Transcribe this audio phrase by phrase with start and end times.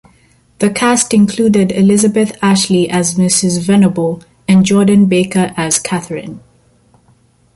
[0.57, 3.61] The cast included Elizabeth Ashley as Mrs.
[3.61, 6.39] Venable and Jordan Baker as Catharine.